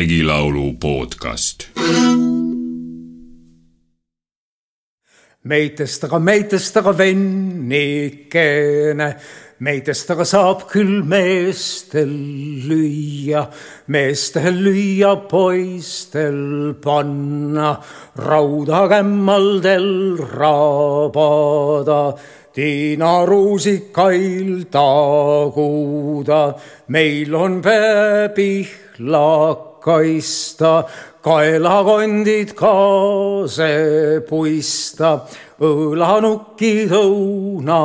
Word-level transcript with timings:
regilaulu 0.00 0.78
podcast. 0.80 1.68
meitest 5.44 6.04
aga 6.04 6.18
meitest 6.20 6.76
aga 6.80 6.92
vennikene, 6.96 9.08
meitest 9.66 10.10
aga 10.14 10.24
saab 10.24 10.64
küll 10.72 11.02
meestel 11.12 12.14
lüüa, 12.68 13.44
meestel 13.92 14.56
lüüa, 14.64 15.12
poistel 15.28 16.74
panna, 16.84 17.76
rauda 18.16 18.86
kämmaldel 18.92 19.90
rabada 20.32 22.02
Tiina 22.56 23.14
ruusikail 23.28 24.64
taguda, 24.72 26.44
meil 26.88 27.34
on 27.34 27.60
pää 27.62 28.28
pihla 28.34 29.69
kaista, 29.80 30.84
kaelakondid 31.24 32.54
kaase 32.58 33.70
puista, 34.28 35.12
õlanukid 35.60 36.92
õuna 36.96 37.82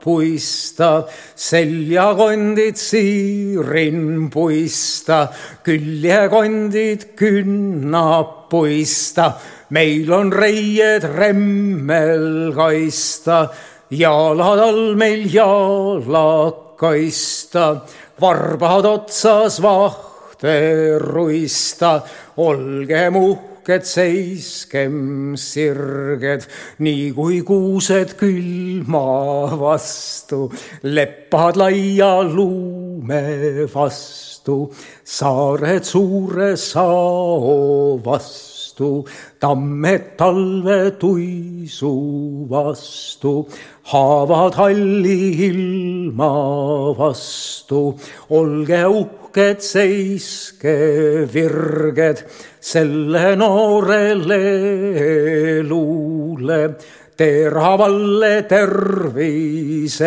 puista, 0.00 0.90
seljakondid 1.36 2.80
siirin 2.80 4.28
puista, 4.32 5.26
küljekondid 5.64 7.10
künna 7.18 8.06
puista, 8.48 9.32
meil 9.76 10.12
on 10.12 10.32
reied 10.32 11.04
remmel 11.16 12.54
kaista 12.56 13.42
jalad 13.90 14.60
all 14.60 14.96
meil 14.96 15.24
jalad 15.32 16.76
kaista, 16.78 17.80
varbad 18.20 18.86
otsas 18.86 19.58
vahte 20.42 20.98
ruista, 20.98 22.04
olgem 22.36 23.16
uhked, 23.16 23.84
seiskem 23.84 25.36
sirged, 25.36 26.46
nii 26.78 27.12
kui 27.12 27.42
kuused 27.42 28.14
külma 28.16 29.56
vastu, 29.58 30.50
leppad 30.82 31.56
laia 31.56 32.22
luume 32.22 33.66
vastu, 33.72 34.70
saared 35.04 35.84
suure 35.84 36.56
sao 36.56 37.98
vastu 38.04 38.58
vastu, 38.78 39.06
tammed 39.40 40.16
talve 40.16 40.98
tuisu 40.98 42.48
vastu, 42.48 43.48
haavad 43.84 44.54
halli 44.54 45.48
ilma 45.48 46.94
vastu. 46.96 47.98
olge 48.30 48.86
uhked, 48.86 49.17
seiske 49.62 50.76
virged 51.32 52.24
selle 52.60 53.36
noorele 53.38 54.40
elule 55.58 56.62
teravalle 57.18 58.42
terviselle. 58.48 60.06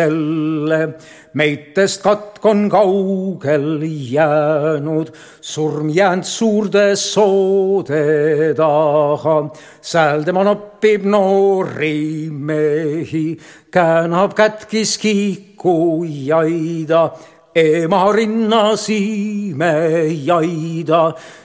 meitest 1.32 2.02
katk 2.04 2.44
on 2.44 2.68
kaugel 2.68 3.80
jäänud, 3.84 5.08
surm 5.40 5.88
jäänud 5.88 6.24
suurde 6.24 6.96
soode 6.96 8.54
taha. 8.56 9.50
sääl 9.80 10.24
tema 10.24 10.44
noppib 10.44 11.04
noori 11.04 12.28
mehi, 12.30 13.38
käänab 13.70 14.34
kätkis 14.36 14.98
kiiku 14.98 16.04
jaida 16.04 17.10
ema 17.54 18.12
rinnas 18.12 18.88
imejaida, 18.88 19.62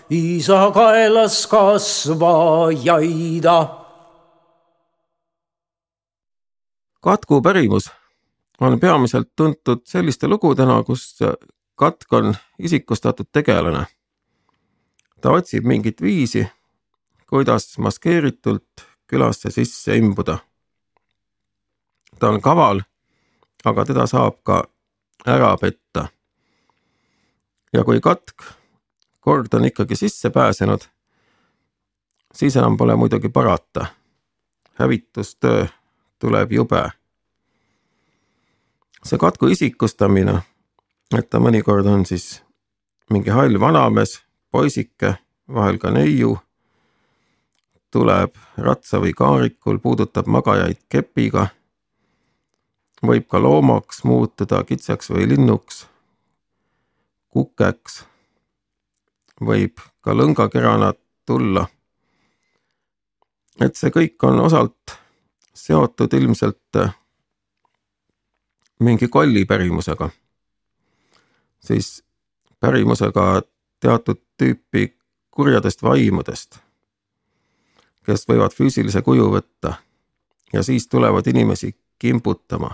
isa 0.10 0.72
kaelas 0.74 1.48
kasvajaida 1.48 2.28
katku 7.08 7.42
pärimus 7.42 7.92
on 8.62 8.80
peamiselt 8.80 9.30
tuntud 9.36 9.82
selliste 9.86 10.28
lugudena, 10.28 10.84
kus 10.84 11.20
katk 11.76 12.14
on 12.14 12.36
isikustatud 12.60 13.26
tegelane. 13.32 13.86
ta 15.22 15.32
otsib 15.32 15.64
mingit 15.64 16.02
viisi, 16.02 16.48
kuidas 17.30 17.78
maskeeritult 17.78 18.84
külasse 19.08 19.52
sisse 19.52 19.98
imbuda. 19.98 20.38
ta 22.20 22.30
on 22.30 22.42
kaval, 22.42 22.82
aga 23.66 23.86
teda 23.86 24.08
saab 24.08 24.44
ka 24.44 24.64
ära 25.26 25.58
petta. 25.58 26.08
ja 27.74 27.84
kui 27.84 28.00
katk 28.02 28.44
kord 29.28 29.54
on 29.54 29.66
ikkagi 29.66 29.96
sisse 29.96 30.30
pääsenud, 30.30 30.82
siis 32.34 32.56
enam 32.56 32.78
pole 32.78 32.96
muidugi 32.96 33.30
parata. 33.30 33.86
hävitustöö 34.74 35.66
tuleb 36.20 36.52
jube. 36.52 36.92
see 39.04 39.18
katku 39.18 39.48
isikustamine, 39.48 40.42
et 41.18 41.30
ta 41.30 41.40
mõnikord 41.40 41.86
on 41.88 42.06
siis 42.06 42.44
mingi 43.10 43.30
hall 43.30 43.60
vanamees, 43.60 44.22
poisike, 44.52 45.16
vahel 45.54 45.78
ka 45.78 45.92
neiu, 45.92 46.38
tuleb 47.92 48.36
ratsa 48.58 49.00
või 49.00 49.14
kaarikul, 49.14 49.80
puudutab 49.80 50.28
magajaid 50.28 50.80
kepiga, 50.90 51.48
võib 53.06 53.28
ka 53.30 53.42
loomaks 53.42 54.04
muutuda, 54.04 54.64
kitseks 54.64 55.12
või 55.14 55.28
linnuks, 55.30 55.86
kukeks, 57.30 58.04
võib 59.42 59.82
ka 60.02 60.16
lõngakerana 60.16 60.94
tulla. 61.26 61.68
et 63.62 63.76
see 63.76 63.90
kõik 63.90 64.24
on 64.24 64.40
osalt 64.40 64.94
seotud 65.54 66.14
ilmselt 66.14 66.78
äh, 66.78 66.94
mingi 68.80 69.08
kolli 69.08 69.46
pärimusega, 69.46 70.10
siis 71.60 72.04
pärimusega 72.60 73.42
teatud 73.80 74.22
tüüpi 74.38 74.98
kurjadest 75.32 75.84
vaimudest, 75.84 76.60
kes 78.06 78.26
võivad 78.30 78.54
füüsilise 78.54 79.02
kuju 79.02 79.30
võtta. 79.34 79.74
Ja 80.54 80.64
siis 80.64 80.88
tulevad 80.88 81.28
inimesi 81.28 81.74
kimbutama, 82.00 82.72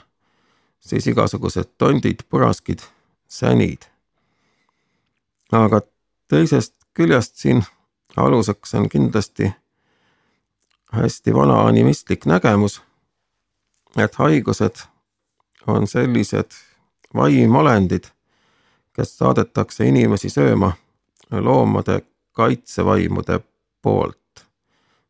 siis 0.83 1.07
igasugused 1.07 1.69
tondid, 1.77 2.25
puraskid, 2.29 2.79
sänid. 3.27 3.87
aga 5.51 5.81
teisest 6.27 6.73
küljest 6.93 7.35
siin 7.35 7.63
aluseks 8.17 8.73
on 8.73 8.89
kindlasti 8.89 9.53
hästi 10.93 11.33
vana 11.33 11.61
animistlik 11.61 12.25
nägemus, 12.25 12.81
et 13.97 14.15
haigused 14.15 14.75
on 15.67 15.87
sellised 15.87 16.51
vaimolendid, 17.15 18.03
kes 18.93 19.17
saadetakse 19.17 19.85
inimesi 19.85 20.29
sööma 20.29 20.73
loomade 21.31 22.01
kaitsevaimude 22.31 23.39
poolt. 23.81 24.45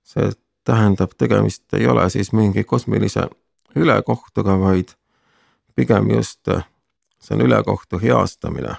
see 0.04 0.32
tähendab, 0.64 1.12
tegemist 1.18 1.74
ei 1.74 1.88
ole 1.88 2.10
siis 2.10 2.32
mingi 2.32 2.64
kosmilise 2.64 3.28
ülekohtuga, 3.76 4.60
vaid 4.60 4.90
pigem 5.76 6.10
just 6.12 6.48
see 7.20 7.36
on 7.36 7.42
ülekohtu 7.42 8.00
heastamine. 8.00 8.76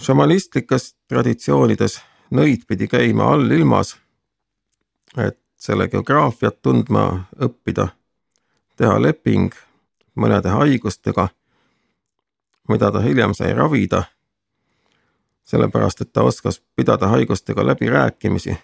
šamanistlikes 0.00 0.94
traditsioonides 1.08 2.00
nõid 2.30 2.64
pidi 2.66 2.88
käima 2.88 3.32
allilmas 3.32 3.98
et 5.18 5.38
selle 5.56 5.88
geograafiat 5.88 6.62
tundma 6.62 7.24
õppida, 7.42 7.88
teha 8.76 8.96
leping 9.02 9.52
mõnede 10.14 10.52
haigustega, 10.54 11.28
mida 12.68 12.90
ta 12.92 13.02
hiljem 13.04 13.34
sai 13.34 13.52
ravida, 13.54 14.04
sellepärast 15.44 16.00
et 16.00 16.12
ta 16.12 16.22
oskas 16.22 16.60
pidada 16.76 17.08
haigustega 17.08 17.66
läbirääkimisi. 17.66 18.56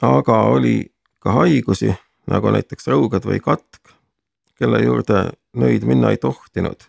aga 0.00 0.42
oli 0.42 0.92
ka 1.18 1.32
haigusi, 1.32 1.94
nagu 2.26 2.50
näiteks 2.50 2.86
rõugad 2.86 3.24
või 3.24 3.40
katk, 3.40 3.97
kelle 4.58 4.82
juurde 4.82 5.30
nõid 5.56 5.84
minna 5.86 6.10
ei 6.10 6.16
tohtinud, 6.16 6.82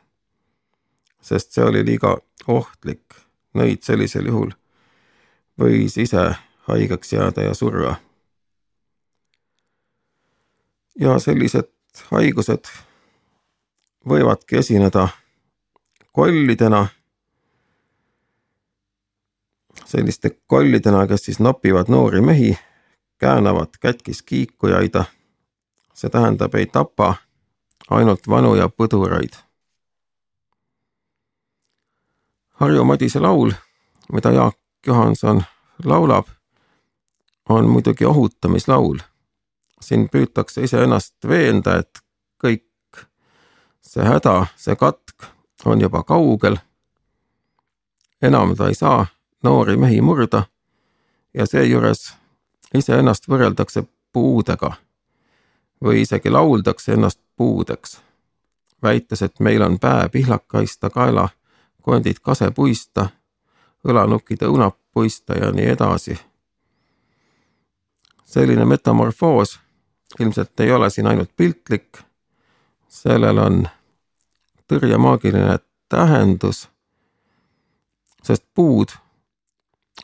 sest 1.21 1.51
see 1.53 1.63
oli 1.63 1.85
liiga 1.85 2.17
ohtlik. 2.47 3.05
nõid 3.53 3.81
sellisel 3.81 4.27
juhul 4.29 4.51
võis 5.59 5.97
ise 5.97 6.35
haigeks 6.69 7.13
jääda 7.13 7.41
ja 7.41 7.53
surra. 7.53 7.95
ja 10.99 11.19
sellised 11.19 11.71
haigused 12.11 12.67
võivadki 14.07 14.57
esineda 14.59 15.07
kollidena, 16.11 16.87
selliste 19.85 20.29
kollidena, 20.47 21.05
kes 21.07 21.25
siis 21.25 21.39
nopivad 21.39 21.87
noori 21.87 22.21
mehi, 22.21 22.57
käänavad 23.17 23.79
kätkis 23.79 24.21
kiikujaid. 24.21 25.03
see 25.93 26.09
tähendab, 26.09 26.55
ei 26.55 26.65
tapa 26.65 27.15
ainult 27.89 28.27
vanu 28.27 28.55
ja 28.55 28.69
põduraid. 28.69 29.33
Harju 32.59 32.83
Madise 32.83 33.19
laul 33.19 33.53
mida 34.13 34.31
Jaak 34.31 34.55
Johanson 34.87 35.43
laulab, 35.85 36.27
on 37.49 37.69
muidugi 37.69 38.05
ohutamislaul. 38.05 38.97
siin 39.81 40.09
püütakse 40.09 40.63
iseennast 40.63 41.15
veenda, 41.27 41.77
et 41.79 41.99
kõik 42.43 43.05
see 43.81 44.03
häda, 44.03 44.45
see 44.55 44.75
katk 44.75 45.29
on 45.65 45.81
juba 45.81 46.03
kaugel. 46.03 46.57
enam 48.21 48.55
ta 48.55 48.67
ei 48.67 48.75
saa 48.75 49.07
noori 49.43 49.77
mehi 49.77 50.01
murda 50.01 50.43
ja 51.33 51.45
seejuures 51.45 52.13
iseennast 52.73 53.27
võrreldakse 53.29 53.83
puudega 54.11 54.73
või 55.83 56.01
isegi 56.01 56.29
lauldakse 56.29 56.93
ennast 56.93 57.19
puudeks, 57.39 58.01
väites, 58.83 59.21
et 59.21 59.39
meil 59.39 59.61
on 59.61 59.79
pää 59.79 60.09
pihlakaista 60.09 60.89
kaela, 60.89 61.29
kondid 61.81 62.19
kasepuista, 62.21 63.05
õlanukkide 63.87 64.49
õunapuista 64.51 65.37
ja 65.39 65.51
nii 65.51 65.69
edasi. 65.71 66.19
selline 68.25 68.65
metamorfoos 68.65 69.59
ilmselt 70.19 70.59
ei 70.59 70.71
ole 70.71 70.89
siin 70.89 71.07
ainult 71.07 71.31
piltlik, 71.37 72.03
sellel 72.87 73.37
on 73.37 73.63
tõrjemaagiline 74.67 75.59
tähendus, 75.89 76.67
sest 78.23 78.43
puud 78.53 78.91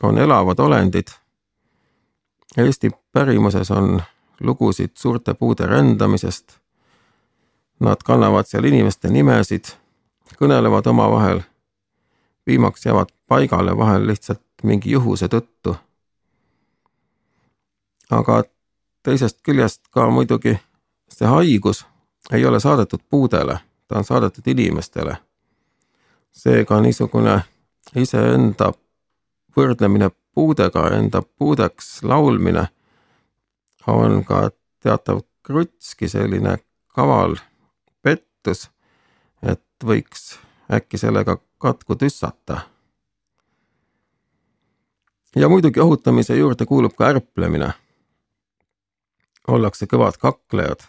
on 0.02 0.18
elavad 0.18 0.58
olendid. 0.58 1.12
Eesti 2.56 2.90
pärimuses 3.12 3.70
on 3.70 4.00
lugusid 4.40 4.90
suurte 4.94 5.34
puude 5.34 5.66
rändamisest. 5.66 6.58
Nad 7.80 7.96
kannavad 8.04 8.46
seal 8.48 8.64
inimeste 8.64 9.08
nimesid, 9.08 9.64
kõnelevad 10.40 10.86
omavahel. 10.86 11.40
viimaks 12.46 12.86
jäävad 12.86 13.08
paigale 13.26 13.76
vahel 13.76 14.06
lihtsalt 14.06 14.42
mingi 14.62 14.90
juhuse 14.90 15.28
tõttu. 15.28 15.76
aga 18.10 18.44
teisest 19.02 19.42
küljest 19.42 19.88
ka 19.90 20.10
muidugi 20.10 20.58
see 21.08 21.28
haigus 21.28 21.86
ei 22.32 22.46
ole 22.46 22.60
saadetud 22.60 23.00
puudele, 23.10 23.58
ta 23.88 23.98
on 23.98 24.04
saadetud 24.04 24.46
inimestele. 24.46 25.16
seega 26.32 26.80
niisugune 26.80 27.42
iseenda 27.96 28.72
võrdlemine 29.56 30.10
puudega, 30.34 30.88
enda 30.96 31.22
puudeks 31.22 32.02
laulmine 32.02 32.68
on 33.86 34.24
ka 34.24 34.50
teatav 34.82 35.20
krutski 35.42 36.08
selline 36.08 36.58
kaval 36.94 37.36
pettus, 38.46 38.70
et 39.42 39.62
võiks 39.84 40.38
äkki 40.72 40.98
sellega 40.98 41.38
katku 41.58 41.96
tüssata. 41.96 42.60
ja 45.36 45.48
muidugi 45.48 45.80
ohutamise 45.80 46.36
juurde 46.36 46.66
kuulub 46.66 46.94
ka 46.96 47.08
ärplemine. 47.08 47.72
ollakse 49.48 49.86
kõvad 49.86 50.18
kaklejad, 50.18 50.80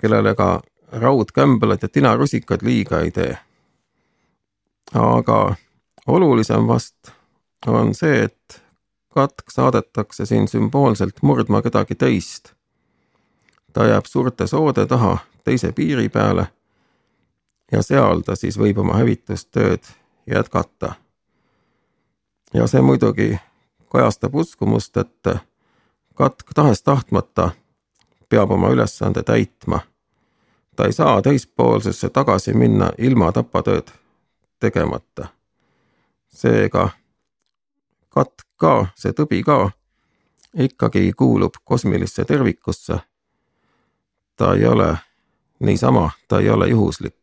kellele 0.00 0.34
ka 0.34 0.62
raudkämbelad 0.92 1.78
ja 1.82 1.88
tinarusikad 1.88 2.62
liiga 2.62 3.00
ei 3.00 3.10
tee. 3.10 3.38
aga 4.94 5.54
olulisem 6.06 6.66
vast 6.66 7.12
on 7.66 7.94
see, 7.94 8.24
et 8.24 8.62
katk 9.08 9.50
saadetakse 9.50 10.26
siin 10.26 10.48
sümboolselt 10.48 11.22
murdma 11.22 11.62
kedagi 11.62 11.94
teist. 11.94 12.59
Ta 13.72 13.86
jääb 13.86 14.04
suurte 14.04 14.46
soode 14.46 14.86
taha 14.86 15.18
teise 15.44 15.72
piiri 15.72 16.08
peale 16.08 16.46
ja 17.72 17.82
seal 17.82 18.20
ta 18.20 18.36
siis 18.36 18.58
võib 18.58 18.78
oma 18.78 18.94
hävitustööd 18.98 19.84
jätkata. 20.26 20.94
ja 22.54 22.66
see 22.66 22.80
muidugi 22.80 23.38
kajastab 23.90 24.34
uskumust, 24.34 24.96
et 24.96 25.28
katk 26.14 26.54
tahes-tahtmata 26.54 27.50
peab 28.28 28.50
oma 28.50 28.68
ülesande 28.68 29.22
täitma. 29.22 29.80
ta 30.76 30.86
ei 30.86 30.92
saa 30.92 31.22
teispoolsesse 31.22 32.08
tagasi 32.08 32.52
minna 32.52 32.92
ilma 32.98 33.32
tapatööd 33.32 33.90
tegemata. 34.58 35.28
seega 36.28 36.88
katk 38.08 38.46
ka, 38.56 38.86
see 38.94 39.12
tõbi 39.12 39.42
ka, 39.44 39.70
ikkagi 40.54 41.12
kuulub 41.16 41.54
kosmilisse 41.64 42.24
tervikusse. 42.24 42.98
Ta 44.40 44.54
ei 44.54 44.66
ole 44.66 44.98
niisama, 45.58 46.10
ta 46.28 46.40
ei 46.40 46.50
ole 46.50 46.68
juhuslik 46.68 47.14